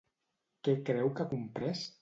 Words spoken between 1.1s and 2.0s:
que ha comprès?